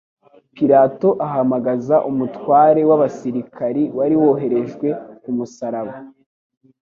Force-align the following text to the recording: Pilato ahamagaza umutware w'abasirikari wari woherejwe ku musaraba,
Pilato 0.55 1.09
ahamagaza 1.25 1.95
umutware 2.09 2.81
w'abasirikari 2.89 3.83
wari 3.97 4.15
woherejwe 4.21 4.87
ku 5.21 5.29
musaraba, 5.37 5.93